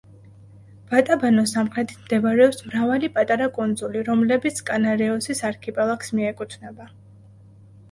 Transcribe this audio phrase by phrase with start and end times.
[0.93, 6.91] ბატაბანოს სამხრეთით მდებარეობს მრავალი პატარა კუნძული, რომლებიც კანარეოსის არქიპელაგს მიეკუთვნება.